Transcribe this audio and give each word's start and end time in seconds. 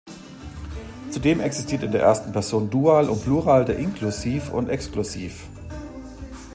Zudem 1.11 1.39
existiert 1.41 1.83
in 1.83 1.91
der 1.91 2.01
ersten 2.01 2.31
Person 2.31 2.71
Dual 2.71 3.07
und 3.07 3.23
Plural 3.23 3.65
der 3.65 3.77
Inklusiv 3.77 4.49
und 4.51 4.67
Exklusiv. 4.67 5.47